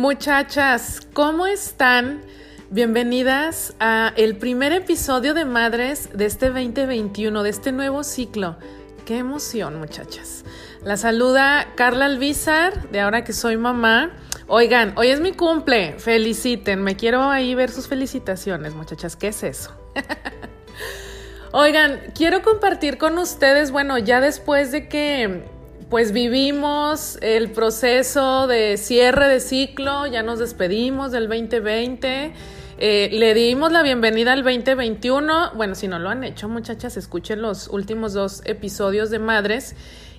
Muchachas, 0.00 1.06
¿cómo 1.12 1.46
están? 1.46 2.22
Bienvenidas 2.70 3.74
a 3.80 4.14
el 4.16 4.38
primer 4.38 4.72
episodio 4.72 5.34
de 5.34 5.44
Madres 5.44 6.08
de 6.14 6.24
este 6.24 6.46
2021, 6.46 7.42
de 7.42 7.50
este 7.50 7.70
nuevo 7.70 8.02
ciclo. 8.02 8.56
Qué 9.04 9.18
emoción, 9.18 9.78
muchachas. 9.78 10.46
La 10.82 10.96
saluda 10.96 11.74
Carla 11.74 12.06
Alvizar, 12.06 12.88
de 12.88 13.00
ahora 13.00 13.24
que 13.24 13.34
soy 13.34 13.58
mamá. 13.58 14.12
Oigan, 14.46 14.94
hoy 14.96 15.08
es 15.08 15.20
mi 15.20 15.32
cumple, 15.32 15.98
feliciten, 15.98 16.82
me 16.82 16.96
quiero 16.96 17.24
ahí 17.24 17.54
ver 17.54 17.70
sus 17.70 17.86
felicitaciones, 17.86 18.74
muchachas, 18.74 19.16
¿qué 19.16 19.28
es 19.28 19.42
eso? 19.42 19.70
Oigan, 21.52 22.00
quiero 22.14 22.40
compartir 22.40 22.96
con 22.96 23.18
ustedes, 23.18 23.70
bueno, 23.70 23.98
ya 23.98 24.22
después 24.22 24.72
de 24.72 24.88
que 24.88 25.44
pues 25.90 26.12
vivimos 26.12 27.18
el 27.20 27.50
proceso 27.50 28.46
de 28.46 28.76
cierre 28.76 29.26
de 29.26 29.40
ciclo, 29.40 30.06
ya 30.06 30.22
nos 30.22 30.38
despedimos 30.38 31.10
del 31.10 31.28
2020. 31.28 32.32
Eh, 32.78 33.08
le 33.12 33.34
dimos 33.34 33.72
la 33.72 33.82
bienvenida 33.82 34.32
al 34.32 34.44
2021. 34.44 35.50
Bueno, 35.56 35.74
si 35.74 35.88
no 35.88 35.98
lo 35.98 36.08
han 36.08 36.22
hecho, 36.22 36.48
muchachas, 36.48 36.96
escuchen 36.96 37.42
los 37.42 37.66
últimos 37.66 38.12
dos 38.12 38.40
episodios 38.44 39.10
de 39.10 39.18
Madres. 39.18 39.74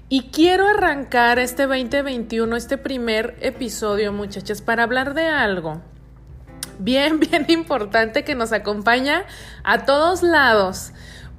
Y 0.10 0.23
quiero 0.23 0.68
arrancar 0.68 1.40
este 1.40 1.68
2021, 1.68 2.54
este 2.58 2.77
primer 2.77 3.38
episodio, 3.40 4.12
muchachas, 4.12 4.62
para 4.62 4.84
hablar 4.84 5.13
de 5.13 5.27
algo 5.27 5.82
bien, 6.82 7.20
bien 7.32 7.46
importante 7.49 8.24
que 8.24 8.35
nos 8.35 8.52
acompaña 8.52 9.24
a 9.63 9.85
todos 9.85 10.24
lados. 10.24 10.91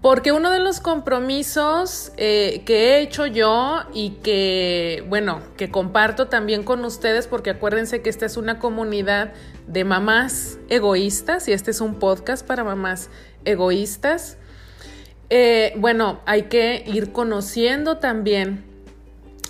Porque 0.03 0.33
uno 0.33 0.51
de 0.51 0.59
los 0.59 0.81
compromisos 0.81 2.11
eh, 2.17 2.63
que 2.67 2.97
he 2.97 3.01
hecho 3.03 3.25
yo 3.25 3.83
y 3.95 4.11
que, 4.23 5.05
bueno, 5.09 5.41
que 5.57 5.71
comparto 5.71 6.27
también 6.27 6.65
con 6.65 6.85
ustedes, 6.85 7.29
porque 7.29 7.51
acuérdense 7.51 8.03
que 8.03 8.11
esta 8.11 8.27
es 8.27 8.37
una 8.37 8.59
comunidad 8.59 9.33
de 9.69 9.85
mamás 9.85 10.59
egoístas 10.69 11.47
y 11.47 11.53
este 11.53 11.71
es 11.71 11.81
un 11.81 12.01
podcast 12.01 12.45
para 12.45 12.65
mamás 12.65 13.11
egoístas. 13.45 14.39
Eh, 15.31 15.73
bueno, 15.77 16.21
hay 16.27 16.43
que 16.43 16.83
ir 16.85 17.13
conociendo 17.13 17.99
también 17.99 18.65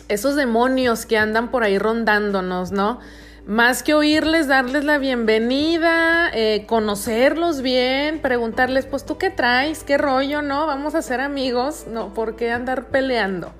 esos 0.08 0.36
demonios 0.36 1.06
que 1.06 1.16
andan 1.16 1.50
por 1.50 1.64
ahí 1.64 1.78
rondándonos, 1.78 2.72
¿no? 2.72 3.00
Más 3.46 3.82
que 3.82 3.94
oírles, 3.94 4.46
darles 4.46 4.84
la 4.84 4.98
bienvenida, 4.98 6.30
eh, 6.32 6.64
conocerlos 6.66 7.60
bien, 7.60 8.20
preguntarles, 8.20 8.86
pues 8.86 9.04
tú 9.04 9.18
qué 9.18 9.30
traes, 9.30 9.82
qué 9.82 9.98
rollo, 9.98 10.42
¿no? 10.42 10.66
Vamos 10.66 10.94
a 10.94 11.02
ser 11.02 11.20
amigos, 11.20 11.86
¿no? 11.88 12.14
¿Por 12.14 12.36
qué 12.36 12.52
andar 12.52 12.88
peleando? 12.88 13.52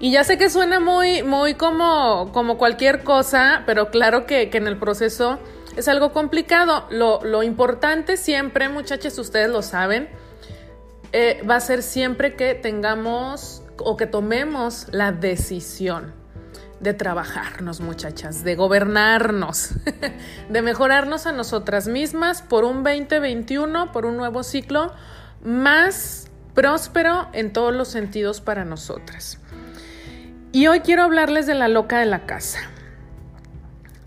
Y 0.00 0.10
ya 0.10 0.24
sé 0.24 0.36
que 0.36 0.50
suena 0.50 0.80
muy, 0.80 1.22
muy 1.22 1.54
como, 1.54 2.30
como 2.32 2.58
cualquier 2.58 3.04
cosa, 3.04 3.62
pero 3.66 3.90
claro 3.90 4.26
que, 4.26 4.50
en 4.52 4.66
el 4.66 4.78
proceso 4.78 5.38
es 5.76 5.86
algo 5.86 6.12
complicado. 6.12 6.86
Lo, 6.90 7.22
lo 7.22 7.42
importante 7.42 8.16
siempre, 8.16 8.68
muchachos, 8.68 9.16
ustedes 9.18 9.50
lo 9.50 9.62
saben, 9.62 10.08
eh, 11.12 11.42
va 11.48 11.56
a 11.56 11.60
ser 11.60 11.82
siempre 11.82 12.34
que 12.34 12.54
tengamos 12.54 13.62
o 13.78 13.96
que 13.96 14.06
tomemos 14.06 14.86
la 14.90 15.12
decisión 15.12 16.19
de 16.80 16.94
trabajarnos, 16.94 17.80
muchachas, 17.80 18.42
de 18.42 18.56
gobernarnos, 18.56 19.70
de 20.48 20.62
mejorarnos 20.62 21.26
a 21.26 21.32
nosotras 21.32 21.88
mismas 21.88 22.42
por 22.42 22.64
un 22.64 22.82
2021, 22.82 23.92
por 23.92 24.06
un 24.06 24.16
nuevo 24.16 24.42
ciclo 24.42 24.92
más 25.44 26.30
próspero 26.54 27.28
en 27.32 27.52
todos 27.52 27.74
los 27.74 27.88
sentidos 27.88 28.40
para 28.40 28.64
nosotras. 28.64 29.38
Y 30.52 30.66
hoy 30.66 30.80
quiero 30.80 31.04
hablarles 31.04 31.46
de 31.46 31.54
la 31.54 31.68
loca 31.68 31.98
de 31.98 32.06
la 32.06 32.26
casa, 32.26 32.58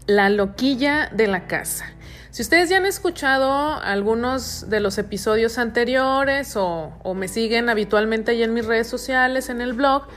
la 0.07 0.29
loquilla 0.29 1.09
de 1.13 1.27
la 1.27 1.47
casa. 1.47 1.85
Si 2.31 2.41
ustedes 2.41 2.67
ya 2.67 2.77
han 2.77 2.87
escuchado 2.87 3.79
algunos 3.79 4.67
de 4.67 4.79
los 4.79 4.97
episodios 4.97 5.59
anteriores 5.59 6.55
o, 6.57 6.91
me 7.15 7.27
siguen 7.27 7.69
habitualmente 7.69 8.31
ahí 8.31 8.41
en 8.41 8.55
mis 8.55 8.65
redes 8.65 8.87
sociales, 8.87 9.49
en 9.49 9.61
el 9.61 9.73
blog, 9.73 10.07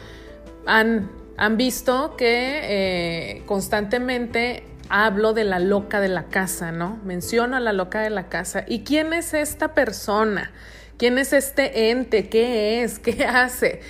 han 0.67 1.11
han 1.37 1.57
visto 1.57 2.17
que 2.17 2.61
eh, 2.63 3.43
constantemente 3.47 4.65
hablo 4.89 5.33
de 5.33 5.45
la 5.45 5.59
loca 5.59 6.01
de 6.01 6.09
la 6.09 6.25
casa, 6.25 6.73
¿no? 6.73 6.99
Menciono 7.05 7.57
a 7.57 7.61
la 7.61 7.73
loca 7.73 8.01
de 8.01 8.11
la 8.11 8.29
casa. 8.29 8.65
¿Y 8.67 8.85
quién 8.85 9.13
es 9.13 9.35
esta 9.35 9.75
persona? 9.75 10.53
¿Quién 10.97 11.19
es 11.19 11.33
este 11.33 11.91
ente? 11.91 12.29
¿Qué 12.29 12.83
es? 12.83 12.99
¿Qué 13.01 13.25
hace? 13.25 13.81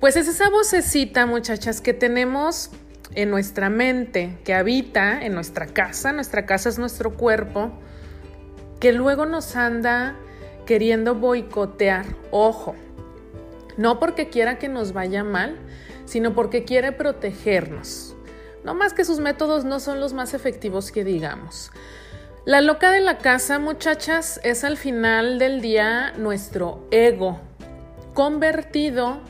Pues 0.00 0.16
es 0.16 0.28
esa 0.28 0.48
vocecita, 0.50 1.26
muchachas, 1.26 1.80
que 1.80 1.92
tenemos 1.92 2.70
en 3.14 3.30
nuestra 3.30 3.70
mente, 3.70 4.38
que 4.44 4.54
habita 4.54 5.20
en 5.24 5.34
nuestra 5.34 5.66
casa, 5.66 6.12
nuestra 6.12 6.46
casa 6.46 6.68
es 6.68 6.78
nuestro 6.78 7.16
cuerpo, 7.16 7.72
que 8.80 8.92
luego 8.92 9.26
nos 9.26 9.56
anda 9.56 10.16
queriendo 10.66 11.14
boicotear. 11.14 12.04
Ojo, 12.30 12.76
no 13.76 13.98
porque 13.98 14.28
quiera 14.28 14.58
que 14.58 14.68
nos 14.68 14.92
vaya 14.92 15.24
mal, 15.24 15.56
sino 16.08 16.34
porque 16.34 16.64
quiere 16.64 16.92
protegernos. 16.92 18.16
No 18.64 18.74
más 18.74 18.94
que 18.94 19.04
sus 19.04 19.20
métodos 19.20 19.64
no 19.64 19.78
son 19.78 20.00
los 20.00 20.14
más 20.14 20.32
efectivos 20.32 20.90
que 20.90 21.04
digamos. 21.04 21.70
La 22.46 22.62
loca 22.62 22.90
de 22.90 23.00
la 23.00 23.18
casa, 23.18 23.58
muchachas, 23.58 24.40
es 24.42 24.64
al 24.64 24.78
final 24.78 25.38
del 25.38 25.60
día 25.60 26.14
nuestro 26.16 26.86
ego 26.90 27.40
convertido 28.14 29.20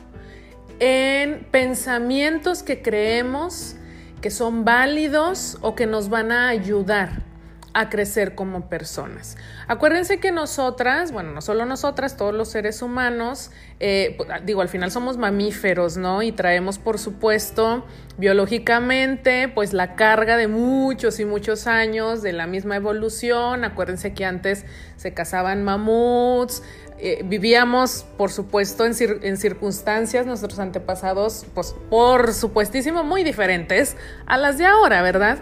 en 0.79 1.45
pensamientos 1.51 2.63
que 2.63 2.81
creemos 2.81 3.75
que 4.21 4.31
son 4.31 4.63
válidos 4.63 5.57
o 5.61 5.75
que 5.75 5.85
nos 5.85 6.09
van 6.09 6.31
a 6.31 6.47
ayudar 6.47 7.28
a 7.73 7.89
crecer 7.89 8.35
como 8.35 8.69
personas. 8.69 9.37
Acuérdense 9.67 10.19
que 10.19 10.31
nosotras, 10.31 11.11
bueno, 11.11 11.31
no 11.31 11.41
solo 11.41 11.65
nosotras, 11.65 12.17
todos 12.17 12.33
los 12.33 12.49
seres 12.49 12.81
humanos, 12.81 13.51
eh, 13.79 14.15
pues, 14.17 14.29
digo, 14.45 14.61
al 14.61 14.69
final 14.69 14.91
somos 14.91 15.17
mamíferos, 15.17 15.97
¿no? 15.97 16.21
Y 16.21 16.31
traemos, 16.31 16.79
por 16.79 16.97
supuesto, 16.97 17.85
biológicamente, 18.17 19.47
pues 19.47 19.73
la 19.73 19.95
carga 19.95 20.37
de 20.37 20.47
muchos 20.47 21.19
y 21.19 21.25
muchos 21.25 21.67
años 21.67 22.21
de 22.21 22.33
la 22.33 22.47
misma 22.47 22.75
evolución. 22.75 23.63
Acuérdense 23.63 24.13
que 24.13 24.25
antes 24.25 24.65
se 24.97 25.13
cazaban 25.13 25.63
mamuts, 25.63 26.63
eh, 27.01 27.21
vivíamos, 27.23 28.05
por 28.17 28.29
supuesto, 28.29 28.85
en, 28.85 28.93
en, 29.23 29.37
circunstancias, 29.37 30.25
nuestros 30.25 30.59
antepasados, 30.59 31.45
pues 31.53 31.73
por 31.89 32.33
supuestísimo, 32.33 33.05
muy 33.05 33.23
diferentes 33.23 33.95
a 34.25 34.37
las 34.37 34.57
de 34.57 34.65
ahora, 34.65 35.01
¿verdad? 35.01 35.39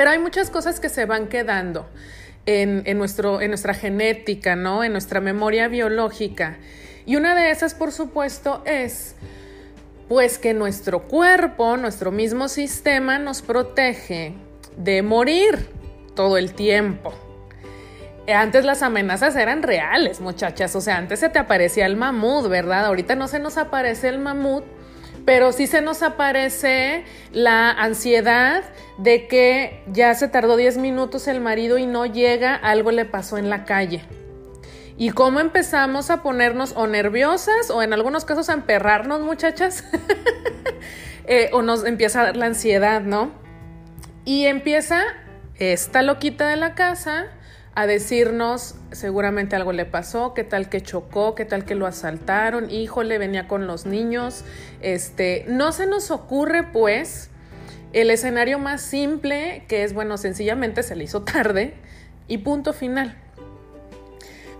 Pero 0.00 0.12
hay 0.12 0.18
muchas 0.18 0.48
cosas 0.48 0.80
que 0.80 0.88
se 0.88 1.04
van 1.04 1.28
quedando 1.28 1.86
en, 2.46 2.96
nuestro, 2.96 3.42
en 3.42 3.50
nuestra 3.50 3.74
genética, 3.74 4.56
¿no? 4.56 4.82
En 4.82 4.92
nuestra 4.92 5.20
memoria 5.20 5.68
biológica. 5.68 6.56
Y 7.04 7.16
una 7.16 7.34
de 7.34 7.50
esas, 7.50 7.74
por 7.74 7.92
supuesto, 7.92 8.62
es 8.64 9.14
pues 10.08 10.38
que 10.38 10.54
nuestro 10.54 11.02
cuerpo, 11.02 11.76
nuestro 11.76 12.12
mismo 12.12 12.48
sistema 12.48 13.18
nos 13.18 13.42
protege 13.42 14.32
de 14.78 15.02
morir 15.02 15.68
todo 16.16 16.38
el 16.38 16.54
tiempo. 16.54 17.12
Antes 18.26 18.64
las 18.64 18.80
amenazas 18.82 19.36
eran 19.36 19.62
reales, 19.62 20.22
muchachas. 20.22 20.74
O 20.76 20.80
sea, 20.80 20.96
antes 20.96 21.20
se 21.20 21.28
te 21.28 21.38
aparecía 21.38 21.84
el 21.84 21.96
mamut, 21.96 22.48
¿verdad? 22.48 22.86
Ahorita 22.86 23.16
no 23.16 23.28
se 23.28 23.38
nos 23.38 23.58
aparece 23.58 24.08
el 24.08 24.18
mamut, 24.18 24.64
pero 25.24 25.52
sí 25.52 25.66
se 25.66 25.82
nos 25.82 26.02
aparece 26.02 27.04
la 27.32 27.70
ansiedad 27.70 28.64
de 28.98 29.28
que 29.28 29.82
ya 29.92 30.14
se 30.14 30.28
tardó 30.28 30.56
10 30.56 30.78
minutos 30.78 31.28
el 31.28 31.40
marido 31.40 31.78
y 31.78 31.86
no 31.86 32.06
llega, 32.06 32.54
algo 32.54 32.90
le 32.90 33.04
pasó 33.04 33.38
en 33.38 33.50
la 33.50 33.64
calle. 33.64 34.02
Y 34.96 35.10
cómo 35.10 35.40
empezamos 35.40 36.10
a 36.10 36.22
ponernos 36.22 36.74
o 36.76 36.86
nerviosas 36.86 37.70
o 37.70 37.82
en 37.82 37.92
algunos 37.94 38.24
casos 38.26 38.50
a 38.50 38.52
emperrarnos, 38.52 39.22
muchachas, 39.22 39.84
eh, 41.26 41.48
o 41.52 41.62
nos 41.62 41.84
empieza 41.86 42.32
la 42.34 42.46
ansiedad, 42.46 43.00
¿no? 43.00 43.32
Y 44.26 44.44
empieza 44.44 45.02
esta 45.54 46.02
loquita 46.02 46.48
de 46.48 46.56
la 46.56 46.74
casa 46.74 47.28
a 47.74 47.86
decirnos 47.86 48.74
seguramente 48.92 49.56
algo 49.56 49.72
le 49.72 49.84
pasó, 49.84 50.34
qué 50.34 50.44
tal 50.44 50.68
que 50.68 50.80
chocó, 50.80 51.34
qué 51.34 51.44
tal 51.44 51.64
que 51.64 51.74
lo 51.74 51.86
asaltaron, 51.86 52.70
híjole, 52.70 53.18
venía 53.18 53.46
con 53.46 53.66
los 53.66 53.86
niños. 53.86 54.44
Este, 54.80 55.44
no 55.48 55.72
se 55.72 55.86
nos 55.86 56.10
ocurre 56.10 56.64
pues 56.64 57.30
el 57.92 58.10
escenario 58.10 58.58
más 58.58 58.82
simple, 58.82 59.64
que 59.68 59.84
es 59.84 59.94
bueno, 59.94 60.16
sencillamente 60.16 60.82
se 60.82 60.96
le 60.96 61.04
hizo 61.04 61.22
tarde 61.22 61.74
y 62.28 62.38
punto 62.38 62.72
final. 62.72 63.16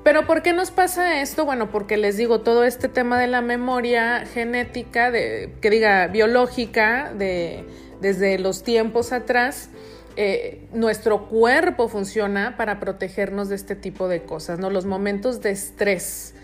Pero 0.03 0.27
¿por 0.27 0.43
qué 0.43 0.53
nos 0.53 0.71
pasa 0.71 1.21
esto? 1.21 1.45
Bueno, 1.45 1.71
porque 1.71 1.99
les 1.99 2.17
digo, 2.17 2.41
todo 2.41 2.65
este 2.65 2.89
tema 2.89 3.19
de 3.19 3.27
la 3.27 3.43
memoria 3.43 4.25
genética, 4.25 5.11
de, 5.11 5.53
que 5.61 5.69
diga 5.69 6.07
biológica, 6.07 7.13
de, 7.13 7.67
desde 8.01 8.39
los 8.39 8.63
tiempos 8.63 9.13
atrás, 9.13 9.69
eh, 10.17 10.67
nuestro 10.73 11.29
cuerpo 11.29 11.89
funciona 11.89 12.57
para 12.57 12.81
protegernos 12.81 13.49
de 13.49 13.57
este 13.57 13.77
tipo 13.77 14.09
de 14.09 14.23
cosas, 14.23 14.59
¿no? 14.59 14.71
Los 14.71 14.87
momentos 14.87 15.41
de 15.41 15.51
estrés. 15.51 16.35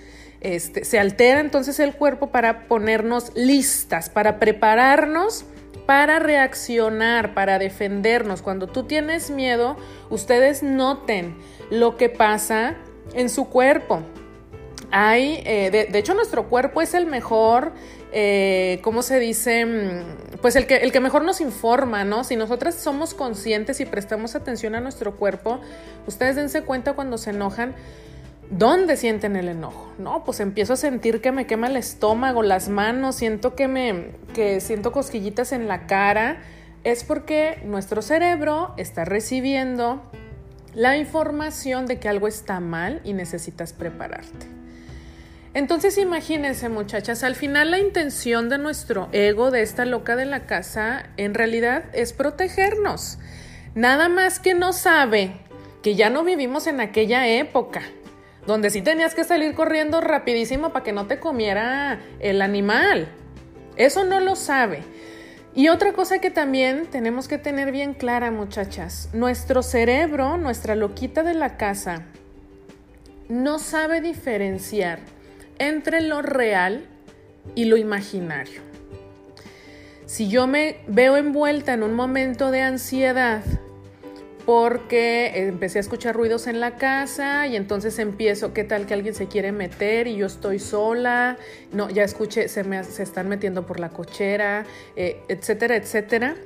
Este, 0.40 0.84
se 0.84 0.98
altera 0.98 1.40
entonces 1.40 1.80
el 1.80 1.94
cuerpo 1.94 2.28
para 2.28 2.68
ponernos 2.68 3.32
listas, 3.34 4.10
para 4.10 4.38
prepararnos 4.38 5.46
para 5.86 6.18
reaccionar, 6.18 7.32
para 7.32 7.58
defendernos. 7.58 8.42
Cuando 8.42 8.66
tú 8.66 8.82
tienes 8.82 9.30
miedo, 9.30 9.76
ustedes 10.10 10.62
noten 10.62 11.36
lo 11.70 11.96
que 11.96 12.08
pasa 12.08 12.74
en 13.14 13.30
su 13.30 13.48
cuerpo. 13.48 14.02
Hay, 14.90 15.42
eh, 15.44 15.88
de, 15.90 15.98
hecho, 15.98 16.14
nuestro 16.14 16.48
cuerpo 16.48 16.80
es 16.80 16.94
el 16.94 17.06
mejor, 17.06 17.72
eh, 18.12 18.78
¿cómo 18.82 19.02
se 19.02 19.18
dice? 19.18 19.66
Mm, 19.66 20.38
pues 20.40 20.56
el 20.56 20.66
que, 20.66 20.76
el 20.76 20.92
que 20.92 21.00
mejor 21.00 21.24
nos 21.24 21.40
informa, 21.40 22.04
¿no? 22.04 22.24
Si 22.24 22.36
nosotras 22.36 22.76
somos 22.76 23.14
conscientes 23.14 23.80
y 23.80 23.84
prestamos 23.84 24.34
atención 24.34 24.74
a 24.74 24.80
nuestro 24.80 25.16
cuerpo, 25.16 25.60
ustedes 26.06 26.36
dense 26.36 26.62
cuenta 26.62 26.92
cuando 26.92 27.18
se 27.18 27.30
enojan, 27.30 27.74
¿Dónde 28.50 28.96
sienten 28.96 29.34
el 29.34 29.48
enojo? 29.48 29.92
No, 29.98 30.22
pues 30.24 30.38
empiezo 30.38 30.74
a 30.74 30.76
sentir 30.76 31.20
que 31.20 31.32
me 31.32 31.48
quema 31.48 31.66
el 31.66 31.76
estómago, 31.76 32.44
las 32.44 32.68
manos, 32.68 33.16
siento 33.16 33.56
que 33.56 33.66
me 33.66 34.12
que 34.34 34.60
siento 34.60 34.92
cosquillitas 34.92 35.50
en 35.50 35.66
la 35.66 35.86
cara. 35.86 36.42
Es 36.84 37.02
porque 37.02 37.60
nuestro 37.64 38.02
cerebro 38.02 38.72
está 38.76 39.04
recibiendo 39.04 40.00
la 40.74 40.96
información 40.96 41.86
de 41.86 41.98
que 41.98 42.08
algo 42.08 42.28
está 42.28 42.60
mal 42.60 43.00
y 43.02 43.14
necesitas 43.14 43.72
prepararte. 43.72 44.46
Entonces 45.56 45.96
imagínense 45.96 46.68
muchachas, 46.68 47.22
al 47.22 47.34
final 47.34 47.70
la 47.70 47.78
intención 47.78 48.50
de 48.50 48.58
nuestro 48.58 49.08
ego, 49.12 49.50
de 49.50 49.62
esta 49.62 49.86
loca 49.86 50.14
de 50.14 50.26
la 50.26 50.40
casa, 50.44 51.06
en 51.16 51.32
realidad 51.32 51.84
es 51.94 52.12
protegernos. 52.12 53.18
Nada 53.74 54.10
más 54.10 54.38
que 54.38 54.52
no 54.52 54.74
sabe 54.74 55.32
que 55.82 55.94
ya 55.94 56.10
no 56.10 56.24
vivimos 56.24 56.66
en 56.66 56.82
aquella 56.82 57.26
época, 57.26 57.80
donde 58.46 58.68
sí 58.68 58.82
tenías 58.82 59.14
que 59.14 59.24
salir 59.24 59.54
corriendo 59.54 60.02
rapidísimo 60.02 60.74
para 60.74 60.84
que 60.84 60.92
no 60.92 61.06
te 61.06 61.20
comiera 61.20 62.00
el 62.20 62.42
animal. 62.42 63.08
Eso 63.76 64.04
no 64.04 64.20
lo 64.20 64.36
sabe. 64.36 64.82
Y 65.54 65.68
otra 65.68 65.94
cosa 65.94 66.18
que 66.18 66.30
también 66.30 66.84
tenemos 66.84 67.28
que 67.28 67.38
tener 67.38 67.72
bien 67.72 67.94
clara, 67.94 68.30
muchachas, 68.30 69.08
nuestro 69.14 69.62
cerebro, 69.62 70.36
nuestra 70.36 70.74
loquita 70.74 71.22
de 71.22 71.32
la 71.32 71.56
casa, 71.56 72.02
no 73.30 73.58
sabe 73.58 74.02
diferenciar 74.02 75.15
entre 75.58 76.00
lo 76.00 76.22
real 76.22 76.86
y 77.54 77.66
lo 77.66 77.76
imaginario. 77.76 78.60
Si 80.06 80.28
yo 80.28 80.46
me 80.46 80.78
veo 80.86 81.16
envuelta 81.16 81.72
en 81.72 81.82
un 81.82 81.94
momento 81.94 82.50
de 82.50 82.62
ansiedad 82.62 83.42
porque 84.46 85.32
empecé 85.34 85.78
a 85.78 85.80
escuchar 85.80 86.14
ruidos 86.14 86.46
en 86.46 86.60
la 86.60 86.76
casa 86.76 87.48
y 87.48 87.56
entonces 87.56 87.98
empiezo, 87.98 88.54
¿qué 88.54 88.62
tal 88.62 88.86
que 88.86 88.94
alguien 88.94 89.12
se 89.12 89.26
quiere 89.26 89.50
meter 89.50 90.06
y 90.06 90.16
yo 90.16 90.26
estoy 90.26 90.60
sola? 90.60 91.36
No, 91.72 91.90
ya 91.90 92.04
escuché, 92.04 92.48
se, 92.48 92.62
me, 92.62 92.84
se 92.84 93.02
están 93.02 93.28
metiendo 93.28 93.66
por 93.66 93.80
la 93.80 93.88
cochera, 93.88 94.64
eh, 94.94 95.20
etcétera, 95.28 95.74
etcétera. 95.74 96.36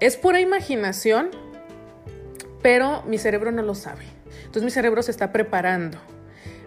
Es 0.00 0.16
pura 0.16 0.40
imaginación, 0.40 1.28
pero 2.62 3.02
mi 3.02 3.18
cerebro 3.18 3.52
no 3.52 3.62
lo 3.62 3.74
sabe. 3.74 4.04
Entonces 4.38 4.62
mi 4.62 4.70
cerebro 4.70 5.02
se 5.02 5.10
está 5.10 5.32
preparando, 5.32 5.98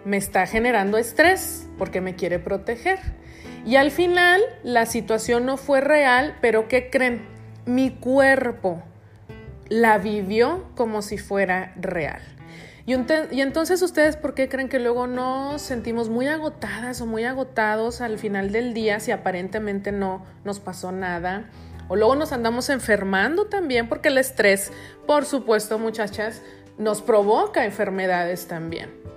me 0.06 0.18
está 0.18 0.46
generando 0.46 0.98
estrés 0.98 1.68
porque 1.78 2.00
me 2.00 2.16
quiere 2.16 2.40
proteger. 2.40 3.00
Y 3.66 3.76
al 3.76 3.92
final 3.92 4.42
la 4.64 4.86
situación 4.86 5.46
no 5.46 5.58
fue 5.58 5.82
real, 5.82 6.38
pero 6.40 6.68
¿qué 6.68 6.90
creen? 6.90 7.28
Mi 7.66 7.90
cuerpo 7.90 8.84
la 9.68 9.98
vivió 9.98 10.70
como 10.76 11.02
si 11.02 11.18
fuera 11.18 11.74
real. 11.76 12.22
Y, 12.86 12.94
entonces 12.94 13.82
ustedes, 13.82 14.16
¿por 14.16 14.36
qué 14.36 14.48
creen 14.48 14.70
que 14.70 14.78
luego 14.78 15.08
nos 15.08 15.64
sentimos 15.64 16.10
muy 16.10 16.28
agotadas 16.28 17.02
o 17.02 17.08
muy 17.08 17.24
agotados 17.24 18.00
al 18.00 18.20
final 18.20 18.52
del 18.52 18.76
día 18.76 19.00
si 19.00 19.12
aparentemente 19.12 19.92
no 19.92 20.24
nos 20.44 20.60
pasó 20.60 20.92
nada? 20.92 21.50
O 21.88 21.96
luego 21.96 22.16
nos 22.16 22.32
andamos 22.32 22.70
enfermando 22.70 23.48
también 23.48 23.90
porque 23.90 24.10
el 24.10 24.20
estrés, 24.20 24.72
por 25.08 25.26
supuesto, 25.26 25.80
muchachas, 25.80 26.44
nos 26.78 27.02
provoca 27.02 27.66
enfermedades 27.66 28.48
también. 28.48 29.15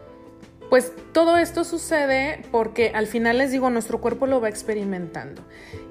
Pues 0.70 0.93
todo 1.12 1.38
esto 1.38 1.65
sucede 1.65 2.43
porque 2.50 2.93
al 2.94 3.06
final 3.06 3.38
les 3.38 3.50
digo, 3.53 3.70
nuestro 3.70 4.00
cuerpo 4.00 4.26
lo 4.26 4.41
va 4.41 4.49
experimentando. 4.49 5.43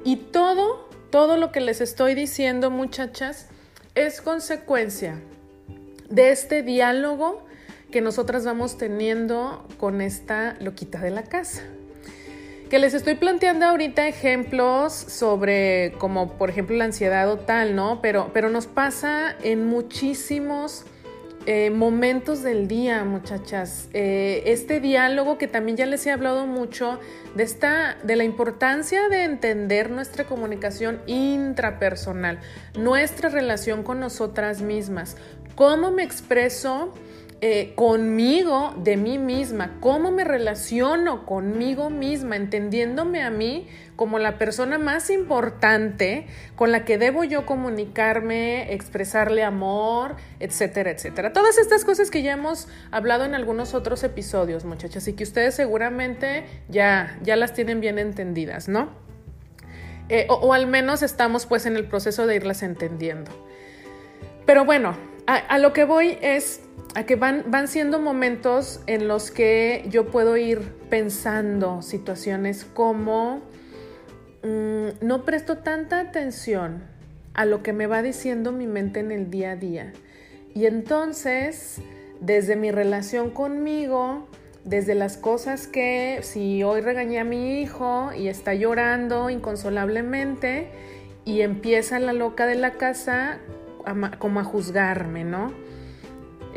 Y 0.04 0.18
todo, 0.18 0.88
todo 1.10 1.38
lo 1.38 1.52
que 1.52 1.62
les 1.62 1.82
estoy 1.82 2.14
diciendo, 2.14 2.70
muchachas, 2.70 3.48
es 3.96 4.22
consecuencia 4.22 5.20
de 6.10 6.32
este 6.32 6.62
diálogo 6.62 7.46
que 7.92 8.02
nosotras 8.02 8.46
vamos 8.46 8.78
teniendo 8.78 9.66
con 9.80 10.02
esta 10.02 10.56
loquita 10.60 11.00
de 11.00 11.12
la 11.12 11.24
casa. 11.24 11.64
Que 12.70 12.80
les 12.80 12.94
estoy 12.94 13.16
planteando 13.16 13.66
ahorita 13.66 14.08
ejemplos 14.08 14.94
sobre 14.94 15.94
como 15.98 16.34
por 16.34 16.50
ejemplo 16.50 16.76
la 16.76 16.84
ansiedad 16.84 17.32
o 17.32 17.38
tal, 17.38 17.76
¿no? 17.76 18.02
Pero, 18.02 18.30
pero 18.34 18.50
nos 18.50 18.68
pasa 18.68 19.36
en 19.42 19.66
muchísimos 19.66 20.84
eh, 21.50 21.70
momentos 21.70 22.44
del 22.44 22.68
día, 22.68 23.06
muchachas. 23.06 23.88
Eh, 23.94 24.44
este 24.48 24.82
diálogo 24.82 25.38
que 25.38 25.48
también 25.48 25.78
ya 25.78 25.86
les 25.86 26.06
he 26.06 26.12
hablado 26.12 26.46
mucho 26.46 27.00
de 27.36 27.44
esta, 27.44 27.98
de 28.04 28.18
la 28.18 28.26
importancia 28.26 29.08
de 29.08 29.24
entender 29.24 29.90
nuestra 29.90 30.26
comunicación 30.26 31.00
intrapersonal, 31.08 32.42
nuestra 32.78 33.30
relación 33.30 33.84
con 33.84 34.02
nosotras 34.02 34.62
mismas, 34.62 35.16
cómo 35.56 35.90
me 35.90 36.04
expreso 36.04 36.94
eh, 37.40 37.74
conmigo, 37.76 38.74
de 38.78 38.98
mí 38.98 39.20
misma, 39.20 39.78
cómo 39.80 40.12
me 40.12 40.24
relaciono 40.24 41.26
conmigo 41.26 41.92
misma, 41.92 42.36
entendiéndome 42.36 43.22
a 43.22 43.30
mí 43.30 43.68
como 43.96 44.18
la 44.18 44.38
persona 44.38 44.78
más 44.78 45.10
importante 45.10 46.28
con 46.56 46.72
la 46.72 46.84
que 46.84 46.98
debo 46.98 47.24
yo 47.24 47.46
comunicarme, 47.46 48.74
expresarle 48.74 49.44
amor, 49.44 50.16
etcétera, 50.40 50.92
etcétera. 50.92 51.32
Todas 51.34 51.58
estas 51.58 51.86
cosas 51.86 52.10
que 52.10 52.24
ya 52.24 52.34
hemos 52.34 52.68
hablado 52.90 53.26
en 53.26 53.36
algunos 53.36 53.74
otros 53.74 54.04
episodios, 54.04 54.66
muchachas, 54.66 55.08
y 55.08 55.14
que 55.14 55.24
ustedes 55.24 55.54
seguramente 55.56 56.46
ya, 56.70 57.20
ya 57.22 57.36
las 57.36 57.54
tienen 57.54 57.82
bien 57.82 58.00
entendidas, 58.00 58.68
¿no? 58.68 58.90
Eh, 60.10 60.26
o, 60.30 60.54
al 60.54 60.68
menos 60.68 61.04
estamos 61.04 61.46
pues 61.46 61.66
en 61.66 61.76
el 61.76 61.86
proceso 61.86 62.26
de 62.28 62.36
irlas 62.36 62.64
entendiendo. 62.64 63.32
Pero 64.46 64.64
bueno, 64.64 64.96
a 65.28 65.58
lo 65.60 65.74
que 65.74 65.84
voy 65.84 66.18
es 66.22 66.62
a 66.98 67.04
que 67.04 67.16
van, 67.16 67.44
van 67.48 67.68
siendo 67.68 68.00
momentos 68.00 68.82
en 68.88 69.08
los 69.08 69.30
que 69.30 69.86
yo 69.90 70.08
puedo 70.08 70.36
ir 70.36 70.62
pensando 70.90 71.84
situaciones 71.84 72.66
como 72.66 73.42
mm, 74.44 75.06
no 75.06 75.24
presto 75.24 75.60
tanta 75.60 76.00
atención 76.00 76.84
a 77.36 77.46
lo 77.46 77.62
que 77.62 77.72
me 77.72 77.86
va 77.86 78.02
diciendo 78.02 78.52
mi 78.52 78.66
mente 78.66 79.00
en 79.00 79.12
el 79.12 79.30
día 79.30 79.52
a 79.52 79.56
día. 79.56 79.94
Y 80.56 80.66
entonces, 80.66 81.82
desde 82.20 82.56
mi 82.56 82.72
relación 82.72 83.30
conmigo, 83.30 84.28
desde 84.64 84.96
las 84.96 85.18
cosas 85.18 85.68
que 85.68 86.22
si 86.24 86.64
hoy 86.64 86.82
regañé 86.82 87.20
a 87.20 87.24
mi 87.24 87.62
hijo 87.62 88.10
y 88.18 88.28
está 88.28 88.56
llorando 88.56 89.30
inconsolablemente 89.30 90.72
y 91.26 91.42
empieza 91.42 92.00
la 92.00 92.14
loca 92.14 92.48
de 92.48 92.56
la 92.56 92.72
casa 92.72 93.38
como 94.20 94.40
a 94.40 94.44
juzgarme, 94.44 95.24
¿no? 95.24 95.52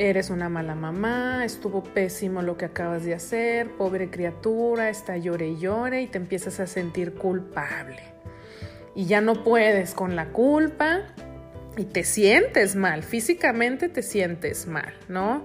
eres 0.01 0.31
una 0.31 0.49
mala 0.49 0.75
mamá, 0.75 1.45
estuvo 1.45 1.83
pésimo 1.83 2.41
lo 2.41 2.57
que 2.57 2.65
acabas 2.65 3.05
de 3.05 3.13
hacer, 3.13 3.71
pobre 3.73 4.09
criatura, 4.09 4.89
está 4.89 5.19
llore 5.19 5.49
y 5.49 5.59
llore 5.59 6.01
y 6.01 6.07
te 6.07 6.17
empiezas 6.17 6.59
a 6.59 6.67
sentir 6.67 7.15
culpable. 7.15 8.01
Y 8.95 9.05
ya 9.05 9.21
no 9.21 9.45
puedes 9.45 9.93
con 9.93 10.17
la 10.17 10.31
culpa 10.31 11.03
y 11.77 11.85
te 11.85 12.05
sientes 12.05 12.77
mal, 12.77 13.03
físicamente 13.03 13.91
te 13.91 14.03
sientes 14.03 14.67
mal, 14.67 14.95
¿no? 15.09 15.45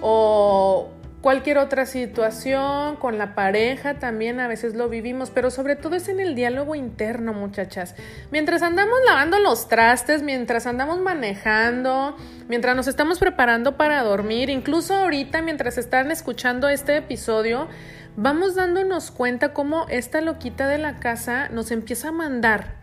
O 0.00 0.90
Cualquier 1.20 1.58
otra 1.58 1.84
situación 1.84 2.96
con 2.96 3.18
la 3.18 3.34
pareja 3.34 3.98
también 3.98 4.40
a 4.40 4.48
veces 4.48 4.74
lo 4.74 4.88
vivimos, 4.88 5.28
pero 5.28 5.50
sobre 5.50 5.76
todo 5.76 5.94
es 5.94 6.08
en 6.08 6.18
el 6.18 6.34
diálogo 6.34 6.74
interno, 6.74 7.34
muchachas. 7.34 7.94
Mientras 8.30 8.62
andamos 8.62 8.98
lavando 9.04 9.38
los 9.38 9.68
trastes, 9.68 10.22
mientras 10.22 10.66
andamos 10.66 10.98
manejando, 10.98 12.16
mientras 12.48 12.74
nos 12.74 12.88
estamos 12.88 13.18
preparando 13.18 13.76
para 13.76 14.02
dormir, 14.02 14.48
incluso 14.48 14.94
ahorita 14.94 15.42
mientras 15.42 15.76
están 15.76 16.10
escuchando 16.10 16.70
este 16.70 16.96
episodio, 16.96 17.68
vamos 18.16 18.54
dándonos 18.54 19.10
cuenta 19.10 19.52
cómo 19.52 19.84
esta 19.90 20.22
loquita 20.22 20.68
de 20.68 20.78
la 20.78 21.00
casa 21.00 21.50
nos 21.50 21.70
empieza 21.70 22.08
a 22.08 22.12
mandar 22.12 22.76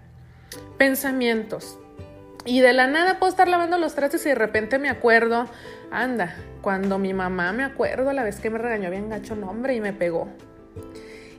pensamientos. 0.77 1.79
Y 2.48 2.62
de 2.62 2.72
la 2.72 2.88
nada 2.88 3.20
puedo 3.20 3.30
estar 3.30 3.50
lavando 3.50 3.77
los 3.77 3.94
trastes 3.94 4.25
y 4.25 4.30
de 4.30 4.36
repente 4.36 4.80
me 4.80 4.89
acuerdo, 4.89 5.50
anda, 5.92 6.34
cuando 6.62 6.98
mi 6.98 7.13
mamá, 7.13 7.51
me 7.51 7.66
acuerdo 7.66 8.13
la 8.13 8.24
vez 8.24 8.39
que 8.39 8.50
me 8.50 8.58
regañó 8.58 8.89
bien 8.89 9.10
gacho 9.10 9.36
nombre 9.36 9.75
y 9.75 9.82
me 9.82 9.92
pegó. 9.92 10.30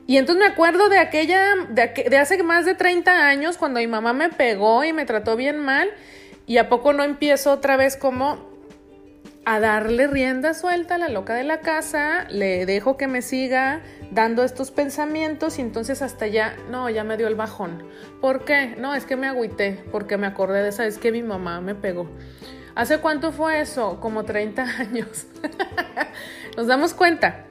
Y 0.07 0.19
entonces 0.19 0.45
me 0.45 0.53
acuerdo 0.53 0.91
de 0.91 0.99
aquella, 0.99 1.55
de, 1.71 2.17
hace 2.19 2.43
más 2.43 2.67
de 2.67 2.75
30 2.75 3.27
años, 3.27 3.57
cuando 3.57 3.81
mi 3.81 3.87
mamá 3.87 4.13
me 4.13 4.29
pegó 4.29 4.85
y 4.85 4.93
me 4.93 5.07
trató 5.07 5.35
bien 5.35 5.59
mal, 5.59 5.89
y 6.47 6.59
a 6.59 6.69
poco 6.69 6.93
no 6.93 7.05
empiezo 7.05 7.53
otra 7.53 7.79
vez 7.79 7.97
como 7.97 8.48
a 9.51 9.61
darle 9.61 10.07
rienda 10.07 10.53
suelta 10.53 10.97
a 10.97 10.99
la 10.99 11.09
loca 11.09 11.35
de 11.35 11.43
la 11.43 11.61
casa, 11.61 12.27
le 12.29 12.67
dejo 12.67 12.99
que 12.99 13.09
me 13.09 13.23
siga 13.23 13.81
dando 14.11 14.45
estos 14.45 14.71
pensamientos 14.71 15.59
y 15.59 15.63
entonces 15.63 16.03
hasta 16.03 16.27
ya, 16.27 16.55
no, 16.71 16.91
ya 16.91 17.03
me 17.03 17.17
dio 17.17 17.29
el 17.29 17.35
bajón. 17.35 17.83
¿Por 18.21 18.45
qué? 18.45 18.77
No, 18.77 18.95
es 18.95 19.07
que 19.07 19.17
me 19.17 19.27
agüité 19.27 19.83
porque 19.91 20.19
me 20.19 20.27
acordé 20.27 20.63
de 20.63 20.69
esa 20.69 20.83
vez 20.83 20.99
que 20.99 21.13
mi 21.13 21.23
mamá 21.23 21.63
me 21.63 21.75
pegó. 21.75 22.11
¿Hace 22.75 22.99
cuánto 22.99 23.33
fue 23.33 23.63
eso? 23.63 24.01
Como 24.01 24.25
30 24.25 24.63
años. 24.81 25.27
Nos 26.59 26.67
damos 26.67 26.93
cuenta. 26.93 27.47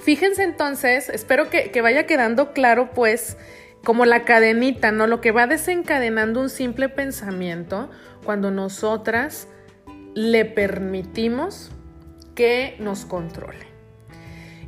Fíjense 0.00 0.42
entonces, 0.42 1.10
espero 1.10 1.50
que, 1.50 1.70
que 1.70 1.82
vaya 1.82 2.06
quedando 2.06 2.54
claro 2.54 2.92
pues 2.94 3.36
como 3.84 4.06
la 4.06 4.24
cadenita, 4.24 4.90
¿no? 4.90 5.06
Lo 5.06 5.20
que 5.20 5.32
va 5.32 5.46
desencadenando 5.46 6.40
un 6.40 6.48
simple 6.48 6.88
pensamiento 6.88 7.90
cuando 8.24 8.50
nosotras 8.50 9.48
le 10.14 10.44
permitimos 10.44 11.70
que 12.34 12.76
nos 12.78 13.04
controle. 13.04 13.70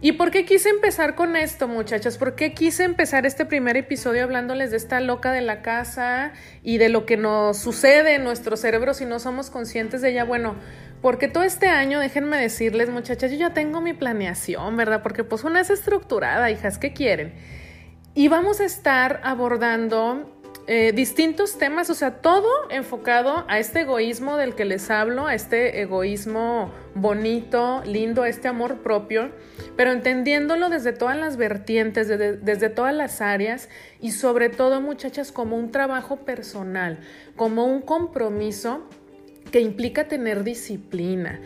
¿Y 0.04 0.12
por 0.12 0.32
qué 0.32 0.44
quise 0.44 0.68
empezar 0.68 1.14
con 1.14 1.37
esto, 1.37 1.68
muchachas? 1.68 2.18
¿Por 2.18 2.34
qué 2.34 2.54
quise 2.54 2.82
empezar 2.82 3.25
este 3.25 3.46
primer 3.46 3.76
episodio 3.76 4.25
hablándoles 4.25 4.72
de 4.72 4.76
esta 4.76 4.99
loca 4.99 5.30
de 5.30 5.42
la 5.42 5.62
casa 5.62 6.32
y 6.64 6.78
de 6.78 6.88
lo 6.88 7.06
que 7.06 7.16
nos 7.16 7.58
sucede 7.58 8.16
en 8.16 8.25
nuestro 8.25 8.56
cerebro 8.56 8.94
si 8.94 9.04
no 9.04 9.20
somos 9.20 9.49
conscientes 9.49 10.02
de 10.02 10.11
ella? 10.11 10.25
Bueno, 10.25 10.56
porque 11.02 11.28
todo 11.28 11.44
este 11.44 11.68
año, 11.68 12.00
déjenme 12.00 12.37
decirles, 12.37 12.90
muchachas, 12.90 13.30
yo 13.30 13.37
ya 13.37 13.54
tengo 13.54 13.80
mi 13.80 13.92
planeación, 13.92 14.76
¿verdad? 14.76 15.04
Porque 15.04 15.22
pues 15.22 15.44
una 15.44 15.61
es 15.61 15.70
estructurada, 15.70 16.50
hijas, 16.50 16.78
¿qué 16.78 16.92
quieren? 16.92 17.34
Y 18.12 18.26
vamos 18.26 18.61
a 18.61 18.64
estar 18.64 19.20
abordando 19.22 20.41
eh, 20.69 20.92
distintos 20.95 21.59
temas, 21.59 21.90
o 21.90 21.95
sea, 21.95 22.21
todo 22.21 22.49
enfocado 22.71 23.45
a 23.49 23.59
este 23.59 23.81
egoísmo 23.81 24.37
del 24.37 24.54
que 24.54 24.64
les 24.64 24.90
hablo, 24.90 25.26
a 25.26 25.35
este 25.35 25.81
egoísmo 25.81 26.73
bonito, 26.95 27.83
lindo, 27.85 28.23
a 28.23 28.28
este 28.28 28.47
amor 28.47 28.78
propio, 28.78 29.33
pero 29.76 29.90
entendiéndolo 29.90 30.69
desde 30.69 30.92
todas 30.92 31.16
las 31.16 31.37
vertientes, 31.37 32.07
desde, 32.07 32.37
desde 32.37 32.69
todas 32.71 32.95
las 32.95 33.21
áreas 33.21 33.69
y 34.00 34.12
sobre 34.12 34.50
todo, 34.50 34.81
muchachas, 34.81 35.33
como 35.33 35.57
un 35.57 35.73
trabajo 35.73 36.19
personal, 36.19 37.00
como 37.35 37.66
un 37.66 37.83
compromiso 37.83 38.83
que 39.50 39.61
implica 39.61 40.07
tener 40.07 40.45
disciplina. 40.45 41.40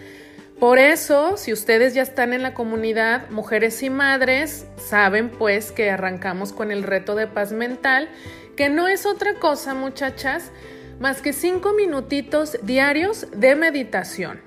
Por 0.59 0.79
eso, 0.79 1.37
si 1.37 1.53
ustedes 1.53 1.93
ya 1.93 2.01
están 2.01 2.33
en 2.33 2.43
la 2.43 2.55
comunidad 2.55 3.29
Mujeres 3.29 3.83
y 3.83 3.91
Madres, 3.91 4.67
saben 4.79 5.29
pues 5.29 5.71
que 5.71 5.91
arrancamos 5.91 6.53
con 6.53 6.71
el 6.71 6.83
reto 6.83 7.15
de 7.15 7.27
paz 7.27 7.53
mental 7.53 8.09
que 8.57 8.71
no 8.71 8.89
es 8.89 9.07
otra 9.07 9.35
cosa, 9.35 9.75
muchachas, 9.75 10.51
más 10.99 11.21
que 11.21 11.33
cinco 11.33 11.75
minutitos 11.75 12.59
diarios 12.63 13.27
de 13.37 13.55
meditación. 13.55 14.41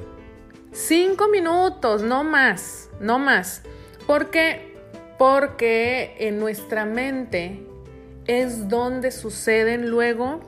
Cinco 0.72 1.28
minutos, 1.28 2.02
no 2.02 2.24
más, 2.24 2.90
no 3.00 3.20
más. 3.20 3.62
¿Por 4.08 4.32
qué? 4.32 4.76
Porque 5.18 6.16
en 6.20 6.40
nuestra 6.40 6.86
mente 6.86 7.66
es 8.26 8.68
donde 8.68 9.12
suceden 9.12 9.90
luego 9.90 10.42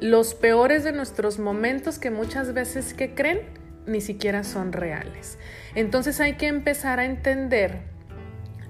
los 0.00 0.34
peores 0.34 0.84
de 0.84 0.92
nuestros 0.92 1.38
momentos 1.38 1.98
que 1.98 2.10
muchas 2.10 2.52
veces 2.52 2.92
que 2.92 3.14
creen 3.14 3.40
ni 3.86 4.00
siquiera 4.00 4.44
son 4.44 4.72
reales. 4.72 5.38
Entonces 5.74 6.20
hay 6.20 6.34
que 6.34 6.48
empezar 6.48 7.00
a 7.00 7.06
entender, 7.06 7.80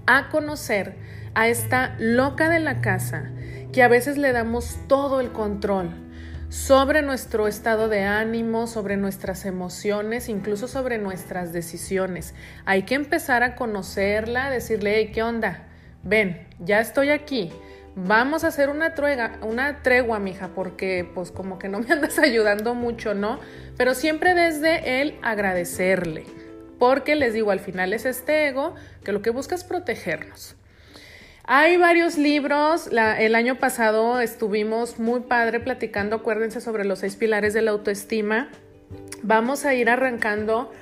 a 0.06 0.28
conocer 0.28 0.94
a 1.34 1.48
esta 1.48 1.96
loca 1.98 2.48
de 2.48 2.60
la 2.60 2.80
casa 2.80 3.30
que 3.72 3.82
a 3.82 3.88
veces 3.88 4.18
le 4.18 4.32
damos 4.32 4.76
todo 4.88 5.20
el 5.20 5.32
control 5.32 5.90
sobre 6.48 7.02
nuestro 7.02 7.48
estado 7.48 7.88
de 7.88 8.02
ánimo, 8.02 8.66
sobre 8.66 8.96
nuestras 8.96 9.44
emociones, 9.44 10.28
incluso 10.28 10.68
sobre 10.68 10.98
nuestras 10.98 11.52
decisiones. 11.52 12.34
Hay 12.64 12.82
que 12.82 12.94
empezar 12.94 13.42
a 13.42 13.56
conocerla, 13.56 14.50
decirle, 14.50 15.10
¿qué 15.10 15.22
onda? 15.22 15.66
Ven, 16.02 16.46
ya 16.60 16.80
estoy 16.80 17.10
aquí. 17.10 17.50
Vamos 17.96 18.44
a 18.44 18.48
hacer 18.48 18.68
una 18.68 18.94
tregua, 18.94 19.38
una 19.42 19.82
tregua, 19.82 20.18
mija, 20.18 20.48
porque 20.54 21.10
pues 21.14 21.30
como 21.30 21.58
que 21.58 21.68
no 21.68 21.80
me 21.80 21.90
andas 21.92 22.18
ayudando 22.18 22.74
mucho, 22.74 23.14
¿no? 23.14 23.40
Pero 23.76 23.94
siempre 23.94 24.34
desde 24.34 25.00
el 25.00 25.18
agradecerle, 25.22 26.24
porque 26.78 27.16
les 27.16 27.34
digo, 27.34 27.50
al 27.50 27.60
final 27.60 27.92
es 27.92 28.04
este 28.04 28.48
ego 28.48 28.74
que 29.02 29.12
lo 29.12 29.22
que 29.22 29.30
busca 29.30 29.54
es 29.54 29.64
protegernos. 29.64 30.56
Hay 31.48 31.76
varios 31.76 32.18
libros. 32.18 32.90
el 32.90 33.36
año 33.36 33.54
pasado 33.54 34.20
estuvimos 34.20 34.98
muy 34.98 35.20
padre 35.20 35.60
platicando, 35.60 36.16
acuérdense, 36.16 36.60
sobre 36.60 36.84
los 36.84 36.98
seis 36.98 37.14
pilares 37.14 37.54
de 37.54 37.62
la 37.62 37.70
autoestima. 37.70 38.48
Vamos 39.22 39.64
a 39.64 39.72
ir 39.72 39.88
arrancando 39.88 40.72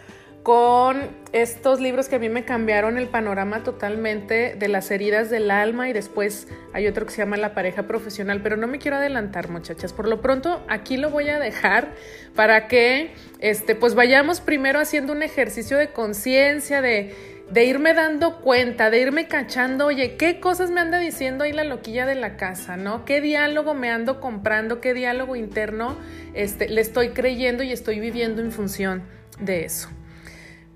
con 0.43 1.11
estos 1.33 1.81
libros 1.81 2.09
que 2.09 2.17
a 2.17 2.19
mí 2.19 2.31
me 2.31 2.47
cambiaron 2.47 2.97
el 2.97 3.09
panorama 3.09 3.63
totalmente 3.63 4.55
de 4.55 4.69
las 4.69 4.91
heridas 4.91 5.29
del 5.29 5.51
alma 5.51 5.91
y 5.91 5.93
después 5.93 6.49
hay 6.73 6.87
otro 6.87 7.05
que 7.05 7.13
se 7.13 7.19
llama 7.19 7.37
La 7.37 7.55
pareja 7.55 7.85
profesional, 7.85 8.41
pero 8.43 8.57
no 8.57 8.67
me 8.67 8.79
quiero 8.79 8.99
adelantar 8.99 9.49
muchachas, 9.49 9.93
por 9.93 10.07
lo 10.07 10.21
pronto 10.21 10.63
aquí 10.69 10.99
lo 10.99 11.09
voy 11.11 11.31
a 11.31 11.39
dejar 11.39 11.93
para 12.35 12.69
que 12.69 13.13
este 13.41 13.75
pues 13.75 13.95
vayamos 13.95 14.41
primero 14.41 14.81
haciendo 14.81 15.13
un 15.13 15.23
ejercicio 15.23 15.79
de 15.79 15.89
conciencia 15.93 16.83
de 16.83 17.34
de 17.51 17.65
irme 17.65 17.95
dando 17.95 18.41
cuenta, 18.41 18.91
de 18.91 19.01
irme 19.01 19.29
cachando, 19.29 19.87
oye, 19.87 20.17
¿qué 20.17 20.41
cosas 20.41 20.71
me 20.71 20.81
anda 20.81 20.99
diciendo 20.99 21.45
ahí 21.45 21.53
la 21.53 21.65
loquilla 21.65 22.07
de 22.07 22.15
la 22.15 22.37
casa, 22.37 22.77
no? 22.77 23.05
¿Qué 23.05 23.21
diálogo 23.21 23.75
me 23.75 23.91
ando 23.91 24.21
comprando? 24.21 24.81
¿Qué 24.81 24.95
diálogo 24.95 25.37
interno 25.37 25.97
este, 26.33 26.69
le 26.69 26.81
estoy 26.81 27.11
creyendo 27.11 27.63
y 27.63 27.73
estoy 27.73 28.01
viviendo 28.01 28.41
en 28.41 28.51
función 28.51 29.03
de 29.39 29.65
eso? 29.65 29.89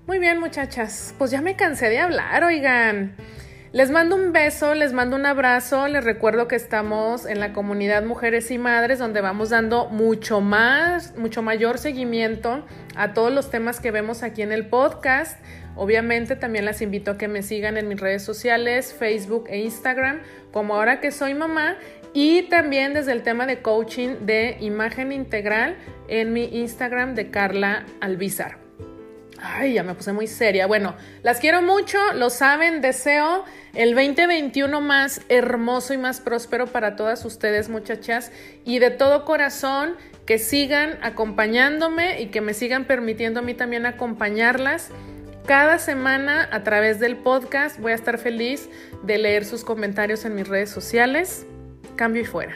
Muy 0.05 0.19
bien, 0.19 0.39
muchachas, 0.39 1.13
pues 1.17 1.31
ya 1.31 1.41
me 1.41 1.55
cansé 1.55 1.89
de 1.89 1.99
hablar, 1.99 2.43
oigan. 2.43 3.15
Les 3.71 3.91
mando 3.91 4.15
un 4.15 4.33
beso, 4.33 4.73
les 4.73 4.93
mando 4.93 5.15
un 5.15 5.27
abrazo, 5.27 5.87
les 5.87 6.03
recuerdo 6.03 6.47
que 6.47 6.55
estamos 6.55 7.27
en 7.27 7.39
la 7.39 7.53
comunidad 7.53 8.03
Mujeres 8.03 8.49
y 8.49 8.57
Madres 8.57 8.97
donde 8.97 9.21
vamos 9.21 9.51
dando 9.51 9.89
mucho 9.89 10.41
más, 10.41 11.15
mucho 11.15 11.43
mayor 11.43 11.77
seguimiento 11.77 12.65
a 12.95 13.13
todos 13.13 13.31
los 13.31 13.51
temas 13.51 13.79
que 13.79 13.91
vemos 13.91 14.23
aquí 14.23 14.41
en 14.41 14.51
el 14.51 14.65
podcast. 14.65 15.39
Obviamente 15.75 16.35
también 16.35 16.65
las 16.65 16.81
invito 16.81 17.11
a 17.11 17.17
que 17.19 17.27
me 17.27 17.43
sigan 17.43 17.77
en 17.77 17.87
mis 17.87 17.99
redes 17.99 18.23
sociales, 18.23 18.91
Facebook 18.91 19.45
e 19.49 19.59
Instagram, 19.59 20.21
como 20.51 20.73
ahora 20.73 20.99
que 20.99 21.11
soy 21.11 21.35
mamá, 21.35 21.77
y 22.11 22.49
también 22.49 22.95
desde 22.95 23.11
el 23.11 23.21
tema 23.21 23.45
de 23.45 23.61
coaching 23.61 24.25
de 24.25 24.57
imagen 24.61 25.11
integral 25.11 25.77
en 26.07 26.33
mi 26.33 26.45
Instagram 26.45 27.13
de 27.13 27.29
Carla 27.29 27.85
Albizar. 28.01 28.68
Ay, 29.41 29.73
ya 29.73 29.83
me 29.83 29.93
puse 29.93 30.11
muy 30.11 30.27
seria. 30.27 30.67
Bueno, 30.67 30.95
las 31.23 31.39
quiero 31.39 31.61
mucho, 31.61 31.97
lo 32.13 32.29
saben, 32.29 32.81
deseo 32.81 33.45
el 33.73 33.95
2021 33.95 34.81
más 34.81 35.21
hermoso 35.29 35.93
y 35.93 35.97
más 35.97 36.19
próspero 36.19 36.67
para 36.67 36.95
todas 36.95 37.23
ustedes, 37.25 37.69
muchachas, 37.69 38.31
y 38.65 38.79
de 38.79 38.91
todo 38.91 39.25
corazón 39.25 39.95
que 40.25 40.39
sigan 40.39 40.97
acompañándome 41.01 42.21
y 42.21 42.27
que 42.27 42.41
me 42.41 42.53
sigan 42.53 42.85
permitiendo 42.85 43.39
a 43.39 43.43
mí 43.43 43.53
también 43.53 43.85
acompañarlas 43.85 44.91
cada 45.49 45.79
semana 45.79 46.47
a 46.51 46.61
través 46.61 46.99
del 46.99 47.17
podcast 47.17 47.79
voy 47.79 47.93
a 47.93 47.95
estar 47.95 48.19
feliz 48.19 48.69
de 49.01 49.17
leer 49.17 49.45
sus 49.45 49.63
comentarios 49.63 50.23
en 50.25 50.35
mis 50.35 50.47
redes 50.47 50.69
sociales. 50.69 51.47
Cambio 51.95 52.21
y 52.21 52.25
fuera. 52.25 52.55